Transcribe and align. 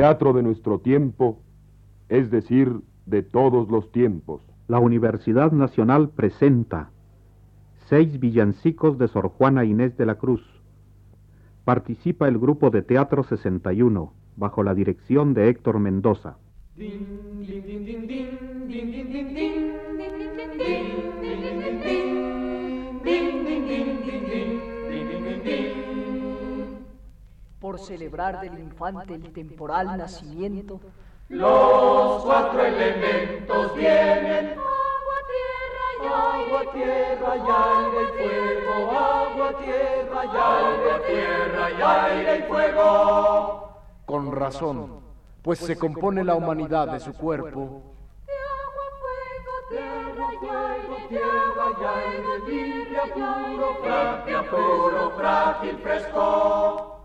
teatro 0.00 0.32
de 0.32 0.42
nuestro 0.42 0.78
tiempo, 0.78 1.42
es 2.08 2.30
decir, 2.30 2.80
de 3.04 3.22
todos 3.22 3.68
los 3.68 3.92
tiempos. 3.92 4.40
La 4.66 4.78
Universidad 4.78 5.52
Nacional 5.52 6.08
presenta 6.08 6.88
seis 7.90 8.18
villancicos 8.18 8.96
de 8.96 9.08
Sor 9.08 9.28
Juana 9.28 9.66
Inés 9.66 9.98
de 9.98 10.06
la 10.06 10.14
Cruz. 10.14 10.42
Participa 11.66 12.28
el 12.28 12.38
grupo 12.38 12.70
de 12.70 12.80
Teatro 12.80 13.24
61, 13.24 14.14
bajo 14.36 14.62
la 14.62 14.74
dirección 14.74 15.34
de 15.34 15.50
Héctor 15.50 15.80
Mendoza. 15.80 16.38
Celebrar 27.90 28.40
del 28.40 28.56
infante 28.60 29.14
el 29.16 29.32
temporal 29.32 29.98
nacimiento, 29.98 30.80
los 31.28 32.22
cuatro 32.22 32.64
elementos 32.64 33.74
vienen. 33.74 34.54
Agua, 36.00 36.72
tierra 36.72 37.36
y 37.36 37.40
aire 37.40 38.02
y 38.02 38.10
fuego, 38.16 38.90
agua, 38.92 39.48
tierra 39.58 40.24
y 40.24 40.28
aire, 40.28 40.92
tierra 41.08 41.70
y 41.70 41.82
aire 41.82 42.38
y 42.38 42.42
fuego. 42.48 43.72
Con 44.06 44.30
razón, 44.30 45.00
pues 45.42 45.58
se 45.58 45.76
compone 45.76 46.22
la 46.22 46.36
humanidad 46.36 46.92
de 46.92 47.00
su 47.00 47.12
cuerpo. 47.12 47.82
De 48.24 48.32
agua, 48.62 48.86
fuego, 49.02 49.54
tierra 49.68 50.28
y 50.32 50.46
aire, 50.46 51.08
tierra 51.08 51.66
y 51.80 51.84
aire, 52.06 52.34
tibia, 52.46 53.02
puro, 53.14 53.74
frágil, 53.82 54.48
puro, 54.48 55.10
frágil, 55.16 55.78
fresco. 55.78 56.99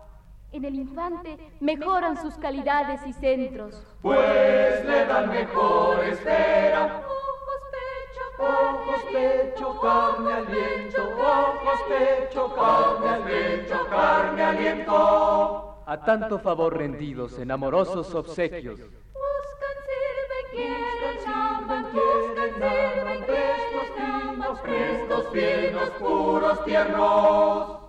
En 0.52 0.64
el 0.64 0.74
infante 0.74 1.36
mejoran 1.60 2.20
sus 2.22 2.34
calidades 2.36 3.00
y 3.06 3.12
centros. 3.12 3.82
Pues 4.00 4.84
le 4.84 5.04
dan 5.04 5.28
mejor 5.28 6.04
espera. 6.04 7.02
Ojos, 7.06 7.60
pecho, 7.72 8.44
ojos, 8.44 9.02
pecho, 9.12 9.80
carne, 9.80 10.32
aliento. 10.32 11.02
Ojos, 11.18 11.80
pecho, 11.88 12.54
carne, 12.54 13.08
aliento, 13.08 13.86
carne, 13.90 14.42
aliento. 14.42 15.82
A 15.84 16.00
tanto 16.04 16.38
favor 16.38 16.76
rendidos 16.76 17.38
en 17.38 17.50
amorosos 17.50 18.14
obsequios. 18.14 18.78
Buscan, 18.78 19.76
sirven, 19.86 20.46
quieren, 20.52 21.34
aman, 21.34 21.82
buscan, 21.82 22.52
sirven, 22.62 23.24
prestos, 23.26 23.88
finos, 23.96 24.60
prestos, 24.60 25.28
finos, 25.32 25.90
puros, 25.98 26.64
tiernos 26.64 27.85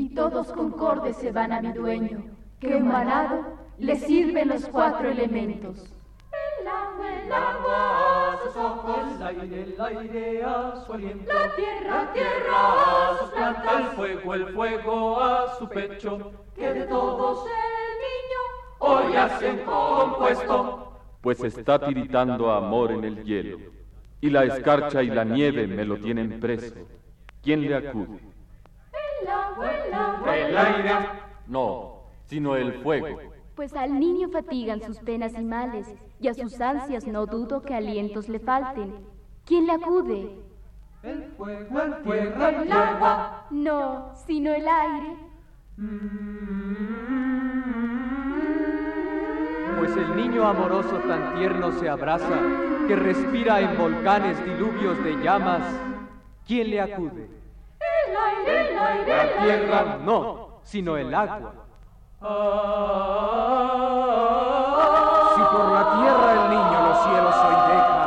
y 0.00 0.08
todos 0.14 0.50
concordes 0.52 1.18
se 1.18 1.30
van 1.30 1.52
a 1.52 1.60
mi 1.60 1.72
dueño, 1.72 2.24
que 2.58 2.78
emanado 2.78 3.44
le 3.76 3.96
sirven 3.96 4.48
los 4.48 4.64
cuatro 4.66 5.10
elementos. 5.10 5.92
El 6.60 6.68
agua, 6.68 7.22
el 7.22 7.30
agua 7.30 8.32
a 8.32 8.38
sus 8.42 8.56
ojos, 8.56 8.96
el 9.16 9.22
aire, 9.22 9.62
el 9.62 9.80
aire 9.80 10.42
a 10.42 10.76
su 10.86 10.92
aliento, 10.94 11.30
la 11.30 11.54
tierra, 11.54 12.04
la 12.04 12.12
tierra 12.14 13.10
a 13.10 13.18
sus 13.18 13.30
plantas, 13.30 13.80
el 13.80 13.86
fuego, 13.88 14.34
el 14.34 14.46
fuego 14.54 15.20
a 15.20 15.58
su 15.58 15.68
pecho, 15.68 16.32
que 16.54 16.72
de 16.72 16.86
todos 16.86 17.44
el 17.44 17.98
niño 18.06 18.40
hoy 18.78 19.16
hace 19.16 19.62
compuesto, 19.64 20.98
pues 21.20 21.44
está 21.44 21.78
tiritando 21.78 22.50
amor 22.50 22.92
en 22.92 23.04
el 23.04 23.22
hielo, 23.22 23.58
y 24.22 24.30
la 24.30 24.44
escarcha 24.44 25.02
y 25.02 25.08
la 25.08 25.24
nieve 25.24 25.66
me 25.66 25.84
lo 25.84 25.98
tienen 25.98 26.40
preso. 26.40 26.74
¿Quién 27.42 27.60
le 27.62 27.74
acude? 27.76 28.39
El 30.26 30.56
aire. 30.56 30.92
No, 31.46 32.02
sino 32.26 32.56
el 32.56 32.74
fuego. 32.82 33.18
Pues 33.54 33.74
al 33.74 33.98
niño 33.98 34.28
fatigan 34.30 34.80
sus 34.80 34.98
penas 34.98 35.34
y 35.38 35.44
males, 35.44 35.94
y 36.20 36.28
a 36.28 36.34
sus 36.34 36.60
ansias 36.60 37.06
no 37.06 37.26
dudo 37.26 37.60
que 37.62 37.74
alientos 37.74 38.28
le 38.28 38.38
falten. 38.38 38.94
¿Quién 39.44 39.66
le 39.66 39.72
acude? 39.72 40.40
El 41.02 41.24
fuego, 41.36 41.80
el 41.80 41.94
fuego, 41.96 42.46
el 42.46 42.72
agua. 42.72 43.46
No, 43.50 44.12
sino 44.26 44.52
el 44.52 44.66
aire. 44.68 45.16
Pues 49.78 49.96
el 49.96 50.16
niño 50.16 50.46
amoroso 50.46 50.98
tan 51.08 51.36
tierno 51.36 51.72
se 51.72 51.88
abraza, 51.88 52.38
que 52.86 52.96
respira 52.96 53.60
en 53.60 53.78
volcanes 53.78 54.44
diluvios 54.44 55.02
de 55.02 55.14
llamas. 55.22 55.62
¿Quién 56.46 56.70
le 56.70 56.80
acude? 56.82 57.00
El 57.00 57.18
aire, 57.20 57.28
el 57.30 57.38
aire, 57.80 57.99
la 59.06 59.42
tierra 59.42 59.98
no, 60.04 60.60
sino 60.62 60.96
el 60.96 61.14
agua. 61.14 61.52
Si 65.34 65.42
por 65.52 65.66
la 65.72 65.84
tierra 65.98 66.32
el 66.32 66.50
niño 66.50 66.88
los 66.88 66.98
cielos 67.04 67.36
hoy 67.46 67.58
deja 67.72 68.00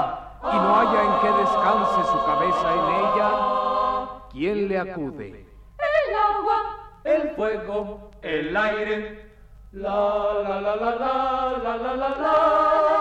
y 0.44 0.56
no 0.56 0.80
haya 0.80 1.00
en 1.04 1.14
qué 1.22 1.32
descanse 1.42 2.04
su 2.12 2.26
cabeza 2.26 2.74
en 2.74 2.86
ella, 3.02 3.30
¿quién 4.32 4.68
le 4.68 4.80
acude? 4.80 5.28
El 5.80 6.16
agua, 6.16 6.58
el 7.04 7.30
fuego, 7.36 8.12
el 8.22 8.56
aire. 8.56 9.34
La 9.72 9.90
la 10.44 10.62
la 10.62 10.76
la 10.76 10.96
la 10.96 11.58
la 11.64 11.78
la 11.78 11.96
la 11.96 12.10
la. 12.10 12.93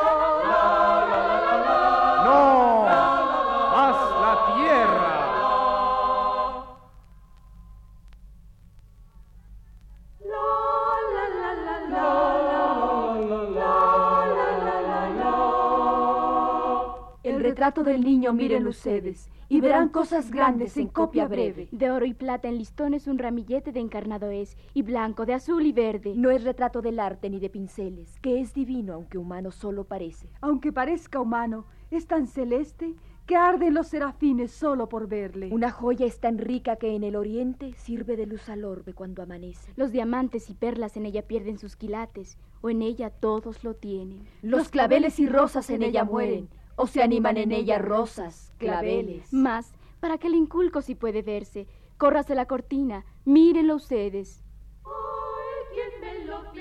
Retrato 17.62 17.84
del 17.84 18.02
niño 18.02 18.32
miren 18.32 18.66
ustedes 18.66 19.30
y 19.48 19.60
verán 19.60 19.88
cosas 19.90 20.32
grandes 20.32 20.76
en 20.76 20.88
copia 20.88 21.28
breve. 21.28 21.68
De 21.70 21.92
oro 21.92 22.04
y 22.04 22.12
plata 22.12 22.48
en 22.48 22.58
listones 22.58 23.06
un 23.06 23.18
ramillete 23.18 23.70
de 23.70 23.78
encarnado 23.78 24.30
es, 24.30 24.56
y 24.74 24.82
blanco, 24.82 25.26
de 25.26 25.34
azul 25.34 25.64
y 25.64 25.70
verde. 25.70 26.14
No 26.16 26.32
es 26.32 26.42
retrato 26.42 26.82
del 26.82 26.98
arte 26.98 27.30
ni 27.30 27.38
de 27.38 27.50
pinceles, 27.50 28.18
que 28.18 28.40
es 28.40 28.52
divino 28.52 28.94
aunque 28.94 29.16
humano 29.16 29.52
solo 29.52 29.84
parece. 29.84 30.28
Aunque 30.40 30.72
parezca 30.72 31.20
humano, 31.20 31.66
es 31.92 32.08
tan 32.08 32.26
celeste 32.26 32.96
que 33.26 33.36
arden 33.36 33.74
los 33.74 33.86
serafines 33.86 34.50
solo 34.50 34.88
por 34.88 35.06
verle. 35.06 35.50
Una 35.52 35.70
joya 35.70 36.04
es 36.04 36.18
tan 36.18 36.38
rica 36.38 36.74
que 36.74 36.96
en 36.96 37.04
el 37.04 37.14
oriente 37.14 37.74
sirve 37.74 38.16
de 38.16 38.26
luz 38.26 38.48
al 38.48 38.64
orbe 38.64 38.92
cuando 38.92 39.22
amanece. 39.22 39.70
Los 39.76 39.92
diamantes 39.92 40.50
y 40.50 40.54
perlas 40.54 40.96
en 40.96 41.06
ella 41.06 41.22
pierden 41.22 41.58
sus 41.58 41.76
quilates, 41.76 42.38
o 42.60 42.70
en 42.70 42.82
ella 42.82 43.10
todos 43.10 43.62
lo 43.62 43.74
tienen. 43.74 44.26
Los 44.42 44.68
claveles 44.68 45.20
y 45.20 45.28
rosas 45.28 45.70
en 45.70 45.84
ella 45.84 46.02
mueren, 46.02 46.48
o 46.76 46.86
se 46.86 47.02
animan 47.02 47.36
en 47.36 47.52
ella 47.52 47.78
rosas, 47.78 48.52
claveles. 48.58 49.32
Más, 49.32 49.72
para 50.00 50.18
que 50.18 50.28
el 50.28 50.34
inculco 50.34 50.82
si 50.82 50.94
puede 50.94 51.22
verse, 51.22 51.66
córrase 51.98 52.34
la 52.34 52.46
cortina, 52.46 53.04
mírenlo 53.24 53.76
ustedes. 53.76 54.42
¡Ay, 54.84 55.74
quién 55.74 56.00
me 56.00 56.24
lo 56.24 56.52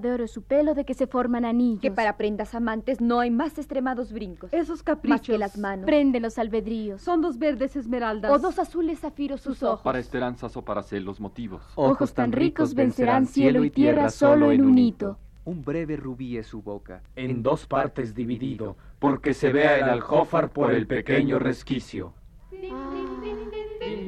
De 0.00 0.10
oro 0.10 0.26
su 0.26 0.42
pelo 0.42 0.74
de 0.74 0.84
que 0.84 0.94
se 0.94 1.06
forman 1.06 1.44
anillos. 1.44 1.80
Que 1.80 1.90
para 1.90 2.16
prendas 2.16 2.54
amantes 2.54 3.00
no 3.00 3.20
hay 3.20 3.30
más 3.30 3.58
extremados 3.58 4.12
brincos. 4.12 4.52
Esos 4.52 4.82
caprichos. 4.82 5.18
Más 5.18 5.26
que 5.26 5.38
las 5.38 5.58
manos. 5.58 5.86
Prenden 5.86 6.22
los 6.22 6.38
albedríos. 6.38 7.02
Son 7.02 7.20
dos 7.20 7.38
verdes 7.38 7.76
esmeraldas. 7.76 8.30
O 8.30 8.38
dos 8.38 8.58
azules 8.58 9.00
zafiros 9.00 9.40
sus 9.40 9.62
ojos. 9.62 9.82
Para 9.82 9.98
esperanzas 9.98 10.56
o 10.56 10.62
para 10.62 10.82
celos 10.82 11.20
motivos. 11.20 11.62
Ojos 11.74 12.14
tan 12.14 12.32
ricos 12.32 12.74
vencerán 12.74 13.26
cielo 13.26 13.64
y 13.64 13.70
tierra 13.70 14.10
solo 14.10 14.50
en 14.52 14.64
un 14.64 14.78
hito. 14.78 15.18
Un 15.44 15.64
breve 15.64 15.96
rubí 15.96 16.36
es 16.36 16.46
su 16.46 16.62
boca, 16.62 17.02
en 17.16 17.42
dos 17.42 17.66
partes 17.66 18.14
dividido, 18.14 18.76
porque 19.00 19.34
se 19.34 19.52
vea 19.52 19.76
el 19.76 19.84
aljófar 19.84 20.50
por 20.50 20.72
el 20.72 20.86
pequeño 20.86 21.40
resquicio. 21.40 22.12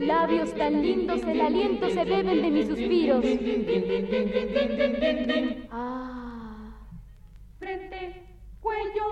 Labios 0.06 0.55
tan 0.55 0.83
lindos, 0.83 1.23
el 1.23 1.41
aliento 1.41 1.89
se 1.89 2.05
beben 2.05 2.43
de 2.43 2.51
mis 2.51 2.67
suspiros. 2.67 3.25
Ah. 5.71 6.75
Frente, 7.59 8.27
cuello, 8.61 9.06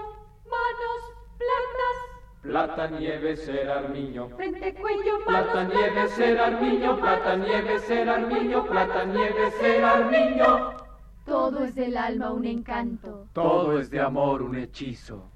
manos, 0.45 1.01
plantas. 1.39 1.97
Plata, 2.43 2.91
nieve, 2.99 3.37
ser 3.37 3.71
armiño. 3.71 4.29
Frente, 4.37 4.75
cuello, 4.75 5.21
manos, 5.27 5.53
Plata, 5.53 5.65
nieve, 5.65 6.09
ser 6.09 6.39
armiño. 6.39 7.01
Plata, 7.01 7.37
nieve, 7.37 7.79
ser 7.79 8.09
armiño. 8.11 8.67
Plata, 8.67 9.05
nieve, 9.07 9.51
ser 9.53 9.85
armiño. 9.85 10.77
Todo 11.25 11.65
es 11.65 11.75
del 11.75 11.97
alma 11.97 12.33
un 12.33 12.45
encanto. 12.45 13.29
Todo 13.33 13.79
es 13.79 13.89
de 13.89 14.01
amor 14.01 14.43
un 14.43 14.57
hechizo. 14.57 15.32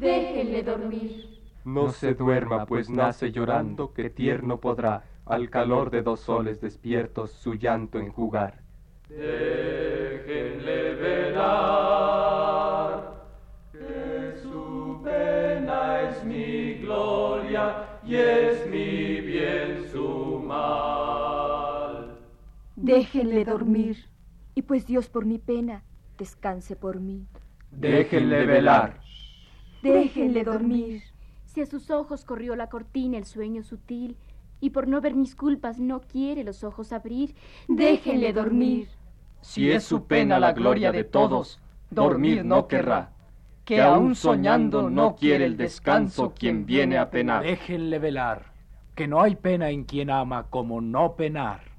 Déjenle 0.01 0.63
dormir. 0.63 1.39
No 1.63 1.91
se 1.91 2.15
duerma, 2.15 2.65
pues 2.65 2.89
nace 2.89 3.31
llorando, 3.31 3.93
que 3.93 4.09
tierno 4.09 4.59
podrá, 4.59 5.03
al 5.27 5.51
calor 5.51 5.91
de 5.91 6.01
dos 6.01 6.21
soles 6.21 6.59
despiertos, 6.59 7.29
su 7.31 7.53
llanto 7.53 7.99
enjugar. 7.99 8.63
Déjenle 9.07 10.95
velar, 10.95 11.83
que 13.71 14.33
su 14.41 14.99
pena 15.03 16.01
es 16.09 16.25
mi 16.25 16.79
gloria 16.79 17.99
y 18.03 18.15
es 18.15 18.67
mi 18.71 19.21
bien 19.21 19.87
su 19.91 20.41
mal. 20.47 22.17
Déjenle 22.75 23.45
dormir, 23.45 23.97
y 24.55 24.63
pues 24.63 24.87
Dios 24.87 25.09
por 25.09 25.25
mi 25.25 25.37
pena, 25.37 25.83
descanse 26.17 26.75
por 26.75 26.99
mí. 26.99 27.27
Déjenle 27.69 28.47
velar. 28.47 29.10
Déjenle 29.81 30.43
dormir. 30.43 31.01
Si 31.45 31.61
a 31.61 31.65
sus 31.65 31.89
ojos 31.89 32.23
corrió 32.23 32.55
la 32.55 32.67
cortina 32.67 33.17
el 33.17 33.25
sueño 33.25 33.63
sutil, 33.63 34.15
y 34.59 34.69
por 34.69 34.87
no 34.87 35.01
ver 35.01 35.15
mis 35.15 35.35
culpas 35.35 35.79
no 35.79 36.01
quiere 36.01 36.43
los 36.43 36.63
ojos 36.63 36.93
abrir, 36.93 37.35
Déjenle 37.67 38.31
dormir. 38.31 38.89
Si 39.41 39.71
es 39.71 39.83
su 39.83 40.05
pena 40.05 40.39
la 40.39 40.53
gloria 40.53 40.91
de 40.91 41.03
todos, 41.03 41.59
dormir 41.89 42.45
no 42.45 42.67
querrá. 42.67 43.11
Que 43.65 43.81
aún 43.81 44.15
soñando 44.15 44.89
no 44.89 45.15
quiere 45.15 45.45
el 45.45 45.57
descanso 45.57 46.33
quien 46.37 46.65
viene 46.65 46.97
a 46.97 47.09
penar. 47.09 47.43
Déjenle 47.43 47.99
velar, 47.99 48.53
que 48.95 49.07
no 49.07 49.21
hay 49.21 49.35
pena 49.35 49.69
en 49.69 49.83
quien 49.83 50.11
ama 50.11 50.45
como 50.49 50.79
no 50.79 51.15
penar. 51.15 51.70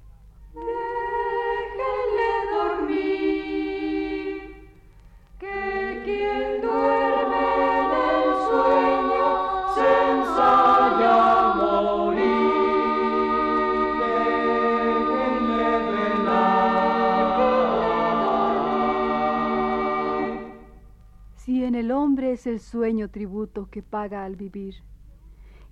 Hombre 22.03 22.33
es 22.33 22.47
el 22.47 22.59
sueño 22.59 23.09
tributo 23.09 23.69
que 23.71 23.83
paga 23.83 24.25
al 24.25 24.37
vivir, 24.37 24.75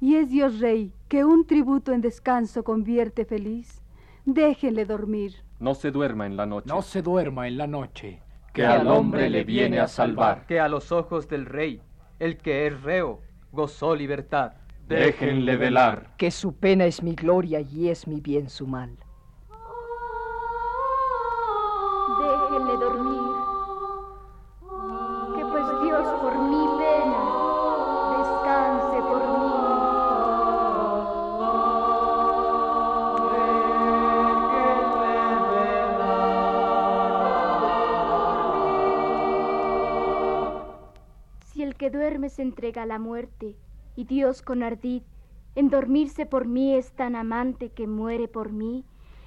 y 0.01 0.15
es 0.17 0.31
Dios 0.31 0.61
Rey 0.61 0.93
que 1.09 1.25
un 1.25 1.47
tributo 1.47 1.93
en 1.93 2.01
descanso 2.01 2.63
convierte 2.65 3.25
feliz, 3.25 3.83
déjenle 4.25 4.85
dormir. 4.85 5.35
No 5.59 5.75
se 5.75 5.91
duerma 5.91 6.27
en 6.27 6.37
la 6.37 6.47
noche. 6.47 6.69
No 6.69 6.83
se 6.83 7.03
duerma 7.03 7.49
en 7.49 7.59
la 7.59 7.67
noche. 7.67 8.23
Que 8.55 8.65
al 8.65 8.89
hombre 8.89 9.29
le 9.29 9.45
viene 9.45 9.79
a 9.79 9.89
salvar. 9.89 10.47
Que 10.47 10.59
a 10.59 10.69
los 10.69 10.91
ojos 10.91 11.29
del 11.29 11.47
rey, 11.47 11.83
el 12.19 12.39
que 12.39 12.67
es 12.67 12.83
reo, 12.83 13.21
gozó 13.53 13.95
libertad. 13.95 14.53
Déjenle 14.89 15.57
velar. 15.57 16.17
Que 16.17 16.31
su 16.31 16.55
pena 16.55 16.87
es 16.87 17.03
mi 17.03 17.15
gloria 17.15 17.61
y 17.61 17.89
es 17.89 18.09
mi 18.09 18.21
bien 18.21 18.49
su 18.49 18.67
mal. 18.67 18.97
Se 42.41 42.45
entrega 42.45 42.85
a 42.85 42.87
la 42.87 42.99
muerte, 42.99 43.55
y 43.97 44.05
Dios 44.05 44.41
con 44.41 44.63
ardid, 44.63 45.03
en 45.55 45.69
dormirse 45.69 46.25
por 46.25 46.47
mí 46.47 46.75
es 46.75 46.91
tan 46.93 47.15
amante 47.15 47.69
que 47.69 47.87
muere 47.87 48.29
por 48.29 48.51
mí, 48.51 48.87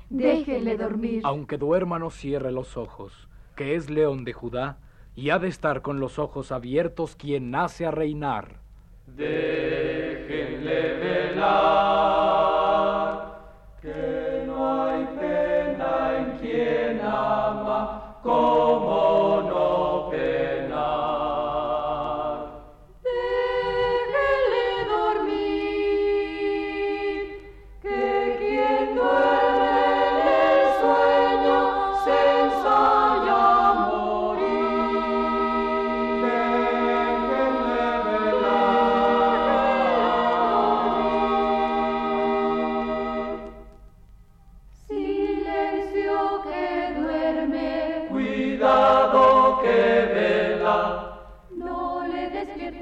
Déjenle 0.10 0.78
dormir. 0.78 1.22
Aunque 1.24 1.60
duerma 1.60 2.00
no 2.00 2.10
cierre 2.10 2.52
los 2.52 2.76
ojos, 2.76 3.30
que 3.56 3.76
es 3.76 3.92
león 3.92 4.26
de 4.26 4.34
Judá, 4.34 4.80
y 5.16 5.30
ha 5.30 5.38
de 5.38 5.48
estar 5.48 5.84
con 5.84 6.00
los 6.00 6.18
ojos 6.18 6.52
abiertos 6.52 7.16
quien 7.16 7.52
nace 7.52 7.86
a 7.86 7.92
reinar. 7.92 8.62
Déjenle 9.06 10.94
velar, 10.98 12.33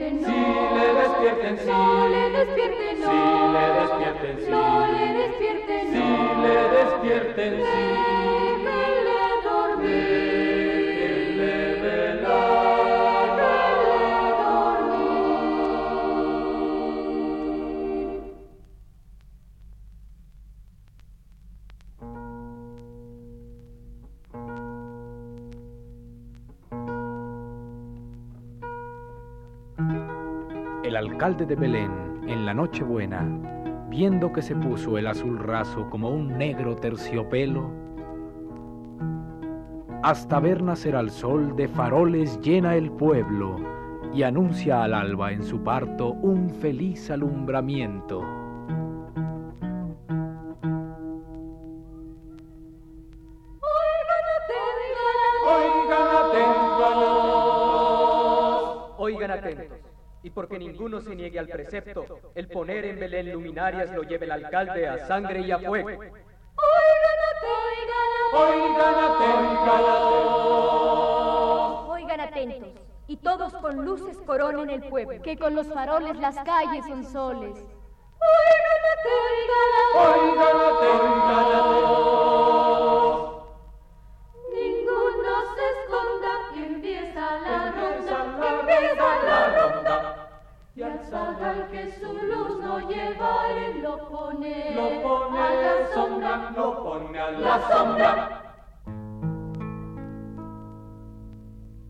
Si 0.02 0.08
le 0.08 0.94
despierten, 0.96 1.60
sí. 1.60 1.68
No 1.68 2.10
le 2.10 2.32
despierten, 2.32 3.02
no. 3.02 3.06
Si 3.06 3.18
le 3.54 3.66
despierten, 3.80 4.36
sí. 4.40 4.50
No 4.50 4.88
le 4.88 5.14
despierten. 5.14 5.84
Si 5.92 6.00
le 6.42 6.56
despierten, 6.76 7.54
sí. 7.62 8.51
Alcalde 31.22 31.46
de 31.46 31.56
Belén, 31.56 31.92
en 32.28 32.48
la 32.48 32.54
Nochebuena, 32.56 33.24
viendo 33.90 34.34
que 34.34 34.42
se 34.42 34.56
puso 34.56 34.98
el 34.98 35.06
azul 35.06 35.38
raso 35.38 35.88
como 35.92 36.10
un 36.10 36.36
negro 36.36 36.76
terciopelo, 36.76 37.70
hasta 40.02 40.40
ver 40.40 40.64
nacer 40.64 40.96
al 40.96 41.12
sol 41.12 41.56
de 41.56 41.68
faroles 41.68 42.42
llena 42.42 42.76
el 42.76 42.90
pueblo 42.90 43.58
y 44.12 44.24
anuncia 44.24 44.84
al 44.84 44.96
alba 44.96 45.32
en 45.32 45.44
su 45.44 45.64
parto 45.64 46.14
un 46.14 46.50
feliz 46.50 47.12
alumbramiento. 47.12 48.22
Oigan 55.46 56.08
atentos. 56.18 56.96
Oigan 58.98 59.30
atentos. 59.30 59.71
Y 60.24 60.30
porque 60.30 60.60
ninguno 60.60 61.02
se 61.02 61.16
niegue 61.16 61.40
al 61.40 61.48
precepto, 61.48 62.06
el 62.36 62.48
poner 62.48 62.86
en 62.86 63.00
Belén 63.00 63.32
luminarias 63.32 63.92
lo 63.92 64.04
lleve 64.04 64.26
el 64.26 64.32
alcalde 64.32 64.88
a 64.88 65.08
sangre 65.08 65.42
y 65.42 65.52
a 65.52 65.58
fuego. 65.60 65.90
Oigan 68.34 68.96
atentos. 68.96 69.90
Oigan 71.90 72.20
atentos, 72.20 72.70
y 73.08 73.18
todos 73.18 73.54
con 73.54 73.84
luces 73.84 74.18
coronen 74.26 74.70
el 74.70 74.84
pueblo, 74.90 75.22
que 75.24 75.38
con 75.38 75.56
los 75.56 75.68
faroles 75.68 76.16
las 76.18 76.36
calles 76.36 76.86
son 76.86 77.04
soles. 77.04 77.58
Oigan 79.96 80.62
atentos. 80.70 82.51
Que 91.72 91.92
su 92.00 92.14
luz 92.14 92.60
no 92.62 92.80
lleva, 92.90 93.48
él 93.52 93.82
lo 93.84 94.10
pone, 94.10 94.76
Lo 94.76 95.02
pone 95.02 95.40
a 95.40 95.54
la 95.54 95.88
sombra. 95.94 96.52
lo 96.56 96.84
pone 96.84 97.20
a 97.20 97.32
la 97.32 97.60
sombra. 97.70 98.38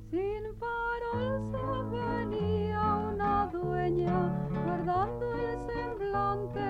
Sin 0.10 0.44
farol 0.60 1.41
se 1.51 1.96
venía 1.96 2.82
una 3.13 3.48
dueña 3.48 4.48
guardando 4.65 5.34
el 5.36 5.58
semblante. 5.68 6.70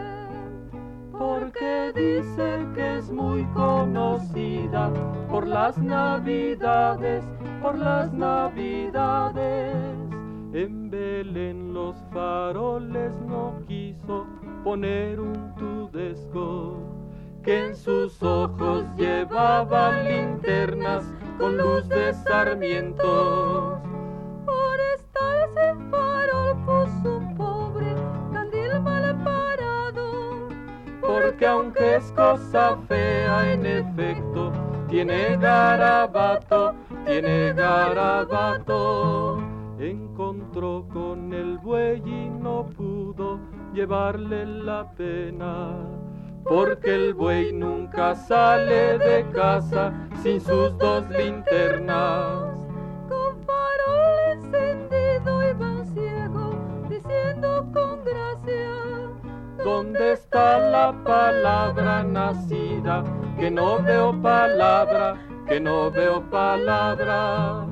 porque 1.17 1.91
dice 1.95 2.67
que 2.75 2.97
es 2.97 3.11
muy 3.11 3.43
conocida 3.53 4.91
por 5.29 5.47
las 5.47 5.77
navidades, 5.77 7.23
por 7.61 7.77
las 7.77 8.11
navidades. 8.11 9.90
En 11.21 11.33
Belén 11.35 11.73
los 11.75 11.95
faroles 12.11 13.13
no 13.27 13.53
quiso 13.67 14.25
poner 14.63 15.19
un 15.19 15.53
tudesco, 15.53 16.79
que 17.43 17.67
en 17.67 17.75
sus 17.75 18.23
ojos 18.23 18.85
llevaban 18.97 20.07
linternas 20.07 21.03
con 21.37 21.57
luz 21.57 21.87
de 21.89 22.15
sarmientos. 22.15 23.79
Por 24.47 24.79
estar 24.97 25.47
sin 25.49 25.91
farol 25.91 26.57
puso 26.65 27.17
un 27.17 27.35
pobre 27.35 27.93
candil 28.33 28.81
mal 28.81 29.15
parado. 29.23 30.49
Porque 31.01 31.45
aunque 31.45 31.97
es 31.97 32.11
cosa 32.13 32.79
fea 32.87 33.53
en 33.53 33.67
efecto, 33.67 34.51
tiene 34.89 35.37
garabato, 35.37 36.73
tiene 37.05 37.53
garabato. 37.53 39.50
Encontró 40.61 40.93
con 40.93 41.33
el 41.33 41.57
buey 41.57 42.03
y 42.05 42.29
no 42.29 42.69
pudo 42.77 43.39
llevarle 43.73 44.45
la 44.45 44.91
pena. 44.91 45.73
Porque 46.43 46.93
el 46.93 47.15
buey 47.15 47.51
nunca 47.51 48.13
sale 48.13 48.99
de 48.99 49.25
casa 49.31 49.91
sin 50.21 50.39
sus 50.39 50.77
dos 50.77 51.09
linternas. 51.09 52.53
Con 53.09 53.43
farol 53.43 54.33
encendido 54.33 55.49
iba 55.49 55.83
ciego, 55.95 56.53
diciendo 56.87 57.67
con 57.73 58.05
gracia. 58.05 59.63
¿Dónde 59.63 60.11
está 60.11 60.59
la 60.59 60.93
palabra 61.03 62.03
nacida? 62.03 63.03
Que 63.39 63.49
no 63.49 63.81
veo 63.81 64.13
palabra, 64.21 65.15
que 65.47 65.59
no 65.59 65.89
veo 65.89 66.21
palabra. 66.29 67.65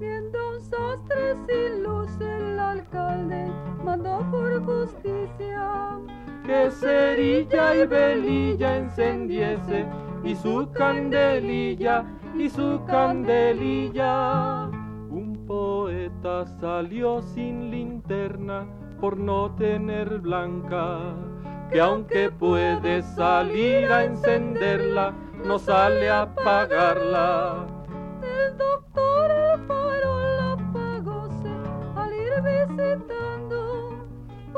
Viendo 0.00 0.38
un 0.54 0.60
sastre 0.60 1.36
sin 1.46 1.84
luz 1.84 1.97
Que 6.44 6.70
cerilla 6.70 7.76
y 7.76 7.86
velilla 7.86 8.76
encendiese 8.76 9.86
y 10.24 10.34
su 10.34 10.70
candelilla 10.72 12.04
y 12.34 12.48
su 12.48 12.80
candelilla. 12.86 14.70
Un 15.10 15.44
poeta 15.46 16.46
salió 16.58 17.20
sin 17.22 17.70
linterna 17.70 18.66
por 19.00 19.18
no 19.18 19.54
tener 19.56 20.18
blanca, 20.18 21.14
que 21.70 21.80
aunque 21.80 22.30
puede 22.30 23.02
salir 23.02 23.90
a 23.92 24.04
encenderla, 24.04 25.12
no 25.44 25.58
sale 25.58 26.10
a 26.10 26.22
apagarla. 26.22 27.66
El 28.22 28.56
doctor 28.56 29.07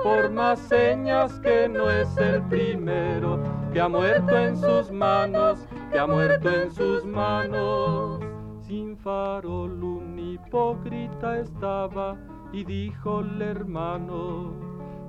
Por 0.03 0.31
más 0.31 0.59
señas 0.61 1.39
que 1.41 1.69
no 1.69 1.91
es 1.91 2.17
el 2.17 2.43
primero, 2.43 3.39
que 3.73 3.81
ha 3.81 3.89
muerto 3.89 4.37
en 4.37 4.57
sus 4.57 4.91
manos, 4.91 5.67
que 5.93 5.99
ha 5.99 6.07
muerto 6.07 6.51
en 6.51 6.71
sus 6.71 7.05
manos. 7.05 8.21
Sin 8.63 8.97
farol 8.97 9.83
un 9.83 10.19
hipócrita 10.19 11.41
estaba 11.41 12.17
y 12.53 12.65
díjole 12.65 13.45
hermano, 13.45 14.55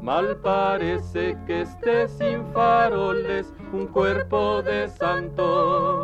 mal 0.01 0.37
parece 0.37 1.37
que 1.45 1.61
esté 1.61 2.07
sin 2.07 2.45
faroles 2.47 3.53
un 3.71 3.87
cuerpo 3.87 4.61
de 4.61 4.89
santo. 4.89 6.00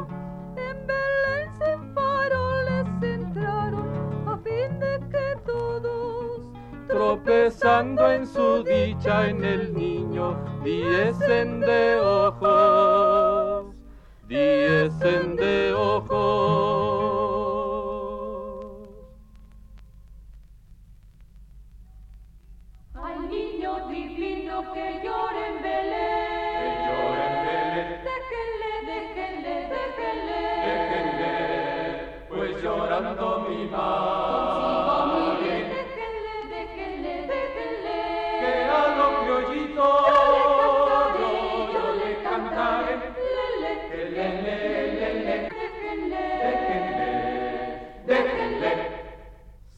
Tropezando 7.48 8.12
en 8.12 8.28
su 8.28 8.62
dicha 8.62 9.30
en 9.30 9.42
el 9.46 9.74
niño, 9.74 10.38
diesen 10.66 11.62
de 11.62 11.98
ojos, 11.98 13.74
diesen 14.28 15.38
de 15.38 15.74
ojos. 15.74 17.07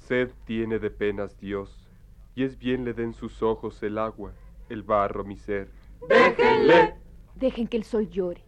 Sed 0.09 0.31
tiene 0.43 0.79
de 0.79 0.89
penas 0.89 1.37
Dios, 1.37 1.87
y 2.33 2.43
es 2.43 2.57
bien 2.57 2.83
le 2.83 2.93
den 2.93 3.13
sus 3.13 3.43
ojos 3.43 3.83
el 3.83 3.99
agua, 3.99 4.33
el 4.67 4.81
barro 4.81 5.23
mi 5.23 5.37
ser. 5.37 5.69
Déjenle. 6.07 6.95
Dejen 7.35 7.67
que 7.67 7.77
el 7.77 7.83
sol 7.83 8.09
llore, 8.09 8.43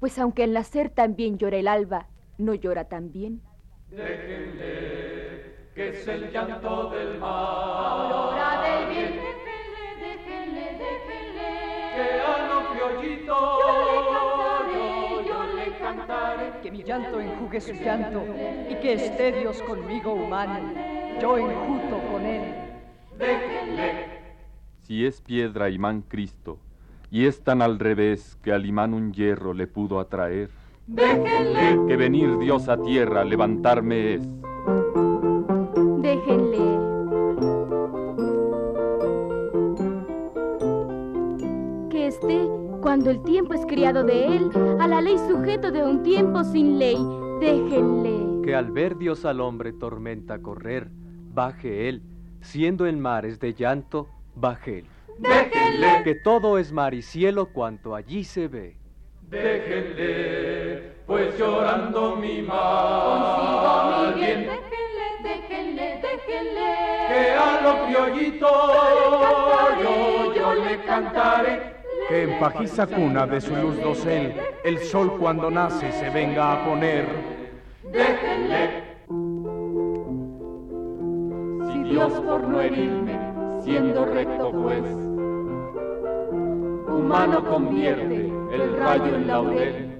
pues 0.00 0.18
aunque 0.18 0.44
al 0.44 0.54
nacer 0.54 0.88
también 0.88 1.36
llora 1.36 1.58
el 1.58 1.68
alba, 1.68 2.08
no 2.38 2.54
llora 2.54 2.88
también. 2.88 3.42
Déjenle, 3.90 5.54
que 5.74 5.90
es 5.90 6.08
el 6.08 6.32
llanto 6.32 6.88
del 6.88 7.18
mar. 7.18 8.31
Yo 15.26 15.44
le 15.56 15.78
cantaré, 15.78 16.52
Que 16.62 16.70
mi 16.70 16.82
llanto 16.82 17.20
enjugue 17.20 17.60
su 17.60 17.72
llanto 17.72 18.22
y 18.68 18.74
que 18.76 18.92
esté 18.94 19.32
Dios 19.32 19.60
conmigo 19.62 20.12
humano. 20.12 20.72
Yo 21.20 21.38
enjuto 21.38 21.98
con 22.10 22.22
él. 22.26 22.54
Déjenle. 23.18 24.22
Si 24.80 25.06
es 25.06 25.20
piedra 25.20 25.70
imán 25.70 26.02
Cristo, 26.02 26.58
y 27.10 27.26
es 27.26 27.42
tan 27.44 27.62
al 27.62 27.78
revés 27.78 28.36
que 28.42 28.52
al 28.52 28.66
imán 28.66 28.94
un 28.94 29.12
hierro 29.12 29.52
le 29.54 29.66
pudo 29.66 30.00
atraer, 30.00 30.50
Déjenle. 30.86 31.86
que 31.86 31.96
venir 31.96 32.38
Dios 32.38 32.68
a 32.68 32.76
tierra 32.80 33.24
levantarme 33.24 34.14
es. 34.14 34.22
Cuando 42.92 43.10
el 43.10 43.22
tiempo 43.22 43.54
es 43.54 43.64
criado 43.64 44.04
de 44.04 44.36
él, 44.36 44.50
a 44.78 44.86
la 44.86 45.00
ley 45.00 45.16
sujeto 45.26 45.70
de 45.70 45.82
un 45.82 46.02
tiempo 46.02 46.44
sin 46.44 46.78
ley. 46.78 46.98
Déjenle. 47.40 48.42
Que 48.44 48.54
al 48.54 48.70
ver 48.70 48.98
Dios 48.98 49.24
al 49.24 49.40
hombre 49.40 49.72
tormenta 49.72 50.42
correr, 50.42 50.90
baje 51.32 51.88
él, 51.88 52.02
siendo 52.42 52.86
en 52.86 53.00
mares 53.00 53.40
de 53.40 53.54
llanto, 53.54 54.10
baje 54.34 54.80
él. 54.80 54.86
Déjenle. 55.16 56.02
Que 56.04 56.16
todo 56.16 56.58
es 56.58 56.70
mar 56.70 56.92
y 56.92 57.00
cielo 57.00 57.46
cuanto 57.54 57.94
allí 57.94 58.24
se 58.24 58.46
ve. 58.48 58.76
Déjenle, 59.22 60.92
pues 61.06 61.38
llorando 61.38 62.16
mi 62.16 62.42
consigo 62.42 62.52
mal 62.52 64.14
mi 64.16 64.20
bien. 64.20 64.38
bien. 64.40 64.50
Déjenle, 64.50 65.38
déjenle, 65.38 66.02
déjenle. 66.02 66.76
Que 67.08 67.30
a 67.30 67.60
lo 67.62 67.86
criollito 67.86 68.48
yo, 69.82 70.34
yo 70.34 70.54
le 70.62 70.84
cantaré. 70.84 71.71
Que 72.12 72.24
en 72.24 72.38
pajiza 72.38 72.86
cuna 72.86 73.26
de 73.26 73.40
su 73.40 73.56
luz 73.56 73.80
dosel, 73.80 74.34
el 74.64 74.78
sol 74.80 75.16
cuando 75.18 75.50
nace 75.50 75.90
se 75.92 76.10
venga 76.10 76.52
a 76.52 76.62
poner. 76.66 77.06
Déjenle. 77.90 78.82
Si 81.72 81.82
Dios 81.84 82.12
por 82.20 82.46
no 82.46 82.60
herirme, 82.60 83.18
siendo 83.64 84.04
recto 84.04 84.52
juez, 84.52 84.84
humano 86.86 87.42
convierte 87.46 88.30
el 88.52 88.76
rayo 88.76 89.16
en 89.16 89.26
laurel. 89.26 89.98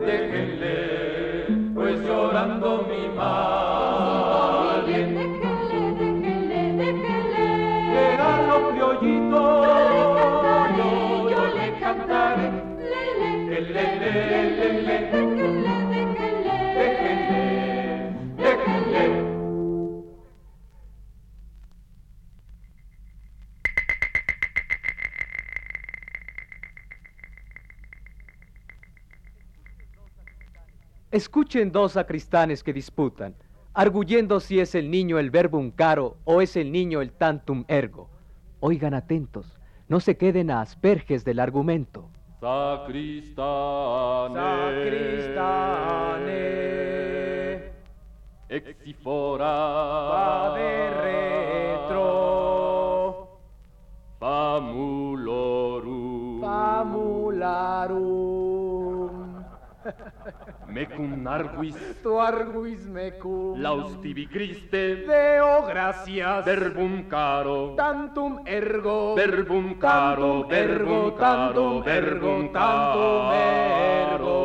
Déjenle, 0.00 1.46
pues 1.74 1.98
llorando 2.06 2.86
mi 2.86 3.08
mal. 3.16 4.84
Déjenle, 4.84 5.40
déjenle, 5.98 6.72
déjenle. 6.84 8.18
Lo 8.48 8.68
criollito 8.68 9.65
Escuchen 31.16 31.72
dos 31.72 31.92
sacristanes 31.92 32.62
que 32.62 32.74
disputan, 32.74 33.34
arguyendo 33.72 34.38
si 34.38 34.60
es 34.60 34.74
el 34.74 34.90
niño 34.90 35.18
el 35.18 35.30
verbum 35.30 35.70
caro 35.70 36.18
o 36.24 36.42
es 36.42 36.56
el 36.56 36.70
niño 36.70 37.00
el 37.00 37.10
tantum 37.10 37.64
ergo. 37.68 38.10
Oigan 38.60 38.92
atentos, 38.92 39.58
no 39.88 40.00
se 40.00 40.18
queden 40.18 40.50
a 40.50 40.60
asperges 40.60 41.24
del 41.24 41.40
argumento. 41.40 42.10
Sacristane. 42.38 44.34
Sacristane. 44.34 45.56
Exifora. 48.48 49.54
Va 50.12 50.54
de 50.56 50.90
retro. 51.00 52.06
Famulorum. 54.20 55.40
Famularum. 56.40 58.15
Mecum 60.76 61.26
arguis. 61.26 61.76
Tu 62.02 62.18
arguis 62.20 62.86
mecum. 62.86 63.56
Laustivi 63.58 64.26
Christe. 64.28 65.06
Deo 65.08 65.66
gracias. 65.66 66.44
Verbum 66.44 67.08
caro. 67.08 67.74
tantum 67.76 68.44
ergo. 68.46 69.14
Verbum 69.16 69.78
caro. 69.78 70.42
Tantum 70.42 70.52
ergo, 70.52 71.12
tantum 71.12 71.88
ergo, 71.88 72.50
tantum 72.52 73.32
ergo. 73.32 74.36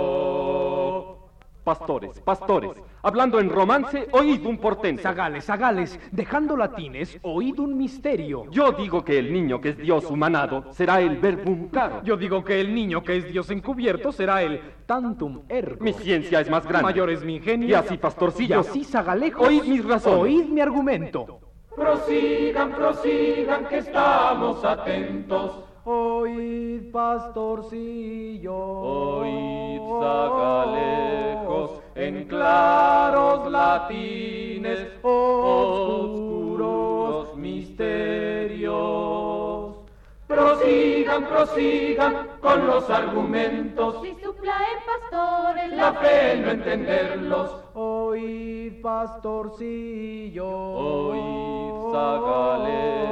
Pastores, 1.63 2.19
pastores, 2.21 2.71
hablando 3.03 3.39
en 3.39 3.49
romance, 3.49 4.07
oíd 4.11 4.45
un 4.45 4.57
portento. 4.57 5.01
Zagales, 5.01 5.45
zagales, 5.45 5.99
dejando 6.11 6.55
latines, 6.57 7.19
oíd 7.21 7.59
un 7.59 7.77
misterio. 7.77 8.45
Yo 8.51 8.71
digo 8.71 9.03
que 9.03 9.19
el 9.19 9.31
niño 9.31 9.59
que 9.61 9.69
es 9.69 9.77
Dios 9.77 10.09
humanado 10.09 10.71
será 10.71 11.01
el 11.01 11.17
verbum 11.17 11.69
caro. 11.69 12.01
Yo 12.03 12.17
digo 12.17 12.43
que 12.43 12.59
el 12.59 12.73
niño 12.73 13.03
que 13.03 13.17
es 13.17 13.31
Dios 13.31 13.49
encubierto 13.51 14.11
será 14.11 14.41
el 14.41 14.61
tantum 14.85 15.41
ergo. 15.49 15.83
Mi 15.83 15.93
ciencia 15.93 16.41
es 16.41 16.49
más 16.49 16.65
grande. 16.65 16.83
Mayor 16.83 17.09
es 17.09 17.23
mi 17.23 17.35
ingenio. 17.35 17.67
Y 17.69 17.73
así, 17.73 17.97
pastorcillo. 17.97 18.57
Y 18.57 18.59
así, 18.59 18.83
zagalejos. 18.83 19.47
Oíd 19.47 19.63
mis 19.63 19.85
razones. 19.85 20.19
Oíd 20.19 20.45
mi 20.45 20.61
argumento. 20.61 21.39
Prosigan, 21.75 22.71
prosigan, 22.73 23.65
que 23.65 23.77
estamos 23.77 24.63
atentos. 24.65 25.63
Oíd, 25.85 26.91
pastorcillo. 26.91 28.55
Oíd, 28.55 29.81
zagalejos, 30.01 31.80
en 31.95 32.25
claros 32.27 33.51
latines, 33.51 34.87
oscuros 35.01 36.51
misterios. 37.35 38.91
Prosigan, 40.27 41.25
prosigan 41.25 42.27
con 42.39 42.65
los 42.65 42.89
argumentos. 42.89 44.01
Si 44.01 44.15
suplaen 44.23 44.79
pastores 44.85 45.73
La 45.73 45.91
fe 45.93 46.33
en 46.33 46.43
no 46.43 46.51
entenderlos. 46.51 47.57
Oíd, 47.73 48.81
pastorcillo. 48.81 50.47
Oíd, 50.47 51.91
zagalejos. 51.91 53.11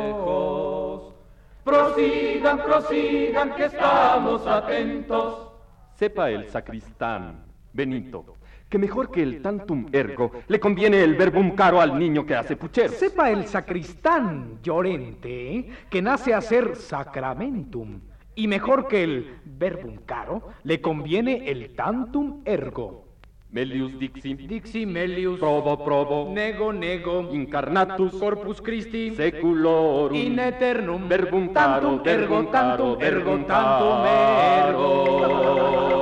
Prosigan, 1.65 2.63
prosigan, 2.63 3.53
que 3.55 3.65
estamos 3.65 4.47
atentos. 4.47 5.49
Sepa 5.95 6.29
el 6.29 6.47
sacristán, 6.47 7.43
Benito, 7.73 8.38
que 8.69 8.77
mejor 8.77 9.11
que 9.11 9.23
el 9.23 9.41
tantum 9.41 9.87
ergo 9.91 10.31
le 10.47 10.59
conviene 10.59 11.03
el 11.03 11.15
verbum 11.15 11.55
caro 11.55 11.81
al 11.81 11.97
niño 11.97 12.25
que 12.25 12.35
hace 12.35 12.55
pucheros. 12.55 12.95
Sepa 12.95 13.31
el 13.31 13.47
sacristán 13.47 14.59
llorente 14.61 15.67
que 15.89 16.01
nace 16.01 16.33
a 16.33 16.41
ser 16.41 16.75
sacramentum. 16.75 17.99
Y 18.35 18.47
mejor 18.47 18.87
que 18.87 19.03
el 19.03 19.35
verbum 19.43 19.97
caro, 20.05 20.49
le 20.63 20.79
conviene 20.79 21.49
el 21.49 21.75
tantum 21.75 22.41
ergo. 22.45 23.05
Melius 23.51 23.97
dixi, 23.97 24.35
Dixi 24.35 24.85
melius, 24.85 25.39
probo 25.39 25.83
probo, 25.83 26.31
nego 26.31 26.71
nego, 26.71 27.33
incarnatus, 27.33 28.13
corpus 28.13 28.61
Christi, 28.61 29.15
seculorum, 29.15 30.15
in 30.15 30.37
eternum, 30.37 31.09
verbum 31.09 31.51
caro, 31.51 31.97
tantum 31.97 32.07
ergo, 32.07 32.45
tantum 32.51 33.01
ergo, 33.01 33.45
tantum 33.47 34.05
ergo. 34.05 35.98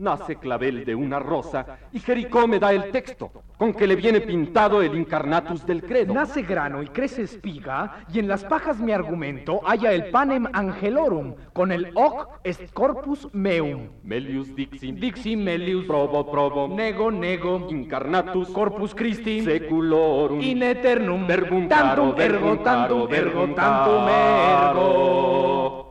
Nace 0.00 0.36
clavel 0.36 0.86
de 0.86 0.94
una 0.94 1.18
rosa 1.18 1.78
y 1.92 1.98
Jericó 1.98 2.48
me 2.48 2.58
da 2.58 2.72
el 2.72 2.90
texto, 2.90 3.30
con 3.58 3.74
que 3.74 3.86
le 3.86 3.96
viene 3.96 4.22
pintado 4.22 4.80
el 4.80 4.96
incarnatus 4.96 5.66
del 5.66 5.82
credo. 5.82 6.14
Nace 6.14 6.40
grano 6.40 6.82
y 6.82 6.86
crece 6.86 7.24
espiga, 7.24 8.06
y 8.10 8.18
en 8.18 8.26
las 8.26 8.42
pajas 8.42 8.80
mi 8.80 8.92
argumento 8.92 9.60
haya 9.66 9.92
el 9.92 10.08
panem 10.10 10.46
angelorum, 10.54 11.34
con 11.52 11.70
el 11.70 11.92
hoc 11.94 12.40
est 12.44 12.72
corpus 12.72 13.28
meum. 13.34 13.90
Melius 14.02 14.54
dixi, 14.54 14.92
Dixi 14.92 15.36
melius, 15.36 15.84
probo 15.84 16.30
probo, 16.30 16.66
nego 16.66 17.10
nego, 17.10 17.66
incarnatus, 17.68 18.48
corpus 18.48 18.94
Christi, 18.94 19.42
seculorum, 19.42 20.40
in 20.40 20.62
eternum, 20.62 21.26
verbum 21.26 21.68
tantum 21.68 22.18
ergo, 22.18 22.56
tantum 22.60 23.12
ergo, 23.12 23.54
tantum 23.54 24.08
ergo. 24.08 25.89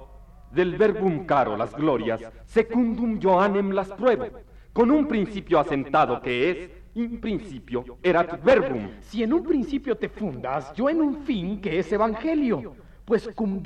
Del 0.51 0.77
verbum 0.77 1.25
caro 1.25 1.55
las 1.55 1.75
glorias, 1.75 2.21
secundum 2.45 3.19
Johannem 3.21 3.71
las 3.71 3.89
pruebo, 3.89 4.25
con 4.73 4.89
un 4.89 5.07
principio 5.07 5.59
asentado 5.59 6.21
que 6.21 6.49
es, 6.49 6.71
in 6.95 7.19
principio, 7.19 7.97
erat 8.01 8.43
verbum. 8.43 8.89
Si 9.01 9.21
en 9.23 9.33
un 9.33 9.43
principio 9.43 9.95
te 9.95 10.09
fundas, 10.09 10.73
yo 10.73 10.89
en 10.89 11.01
un 11.01 11.17
fin 11.23 11.61
que 11.61 11.79
es 11.79 11.91
evangelio, 11.91 12.75
pues 13.05 13.29
cum 13.35 13.61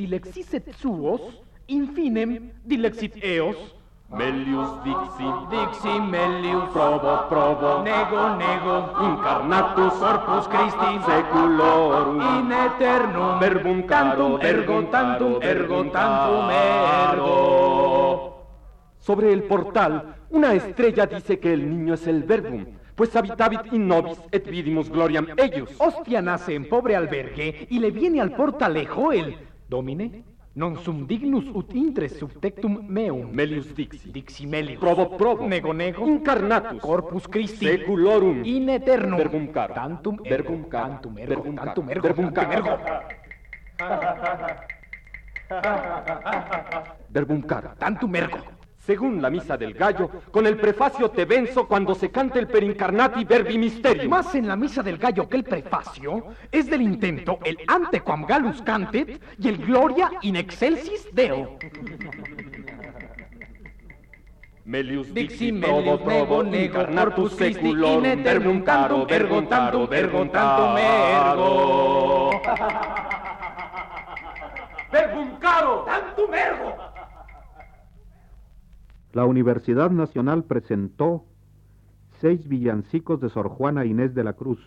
suos, 0.78 1.44
infinem 1.68 2.52
dilexit 2.64 3.16
eos, 3.24 3.76
Melius 4.10 4.70
dixi, 4.84 5.28
dixi 5.50 6.00
melius, 6.00 6.70
probo, 6.72 7.28
probo, 7.30 7.82
nego, 7.84 8.36
nego, 8.36 8.94
incarnatus, 9.02 9.94
corpus 9.94 10.48
Christi, 10.48 11.00
seculorum, 11.06 12.22
in 12.22 12.52
eternum, 12.52 13.40
verbum 13.40 13.82
caro, 13.84 14.38
tantum 14.38 14.42
ergo, 14.42 14.84
tantum 14.92 15.42
ergo, 15.42 15.84
tantum 15.92 16.50
ergo. 16.52 18.34
Sobre 19.00 19.34
el 19.34 19.44
portal, 19.44 20.16
una 20.30 20.54
estrella 20.54 21.08
dice 21.08 21.40
que 21.40 21.54
el 21.54 21.68
niño 21.68 21.96
es 21.96 22.06
el 22.06 22.24
verbum, 22.24 22.66
pues 22.96 23.16
habitavit 23.16 23.74
in 23.74 23.88
nobis 23.88 24.20
et 24.32 24.48
vidimus 24.48 24.90
gloriam 24.90 25.28
ellos. 25.38 25.74
Hostia 25.80 26.22
nace 26.22 26.54
en 26.54 26.70
pobre 26.70 26.96
albergue 26.96 27.68
y 27.70 27.80
le 27.80 27.90
viene 27.90 28.22
al 28.22 28.36
portalejo 28.36 29.12
el 29.12 29.36
domine. 29.68 30.24
Non 30.56 30.78
sum 30.78 31.08
dignus 31.08 31.50
ut 31.50 31.74
intres 31.74 32.14
subtectum 32.18 32.86
meum. 32.88 33.30
Melius 33.34 33.74
dixi. 33.74 34.12
Dixi 34.12 34.46
melius. 34.46 34.78
Probo, 34.78 35.10
probo. 35.18 35.48
Nego 35.48 35.74
nego. 35.74 36.06
Incarnatus. 36.06 36.80
Corpus 36.80 37.26
Christi. 37.28 37.66
Seculorum. 37.66 38.44
In 38.46 38.70
eternum. 38.70 39.18
Verbum 39.18 39.50
caro. 39.50 39.74
Tantum 39.74 40.20
ergo. 40.22 40.54
Verbum 40.54 40.70
caro. 40.70 40.90
Tantum 40.94 41.18
ergo. 41.18 41.34
Verbum 41.34 41.56
caro. 41.56 41.66
Tantum 41.66 41.90
ergo. 41.90 42.06
Verbum 42.06 42.32
caro. 42.32 42.52
Ergo. 42.54 42.74
Verbum 47.10 47.42
caro. 47.42 47.70
Tantum 47.80 48.16
ergo. 48.16 48.63
Según 48.86 49.22
la 49.22 49.30
misa 49.30 49.56
del 49.56 49.74
gallo, 49.74 50.10
con 50.30 50.46
el 50.46 50.58
prefacio 50.58 51.10
te 51.10 51.24
venzo 51.24 51.66
cuando 51.66 51.96
se 51.96 52.12
cante 52.12 52.38
el 52.38 52.48
perincarnati 52.48 53.24
verbi 53.24 53.58
mysterium. 53.58 54.10
Más 54.10 54.36
en 54.36 54.46
la 54.46 54.58
misa 54.58 54.84
del 54.84 54.98
gallo 54.98 55.30
que 55.30 55.38
el 55.38 55.46
prefacio 55.46 56.26
es 56.52 56.70
del 56.70 56.82
intento 56.82 57.40
el 57.46 57.58
ante 57.66 58.02
quam 58.02 58.26
gallus 58.26 58.62
cantet 58.62 59.22
y 59.40 59.48
el 59.48 59.58
gloria 59.60 60.12
in 60.24 60.36
excelsis 60.36 61.08
Deo. 61.14 61.58
Melius 64.66 65.14
Dixi 65.14 65.54
probo 65.54 66.04
probo 66.04 66.44
nego 66.44 66.82
incarnatus 66.82 67.38
seculorum 67.38 68.22
verbum 68.22 68.64
caro 68.64 69.08
caro 69.08 69.48
tantum 69.48 69.94
ergo 69.94 70.28
tantum 70.30 70.78
ergo. 70.78 72.32
verbum 74.92 75.40
caro 75.40 75.86
tantum 75.86 76.34
ergo. 76.34 76.84
La 79.14 79.26
Universidad 79.26 79.92
Nacional 79.92 80.44
presentó 80.44 81.26
seis 82.20 82.48
villancicos 82.48 83.22
de 83.22 83.30
Sor 83.30 83.48
Juana 83.48 83.86
Inés 83.86 84.16
de 84.16 84.24
la 84.24 84.34
Cruz. 84.34 84.60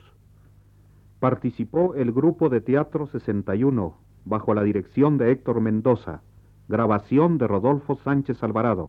Participó 1.19 1.97
el 1.97 2.13
grupo 2.13 2.49
de 2.49 2.61
Teatro 2.61 3.09
61 3.09 3.97
bajo 4.25 4.55
la 4.55 4.63
dirección 4.63 5.19
de 5.19 5.33
Héctor 5.33 5.61
Mendoza. 5.61 6.23
Grabación 6.69 7.39
de 7.39 7.49
Rodolfo 7.49 7.97
Sánchez 8.05 8.41
Alvarado. 8.45 8.89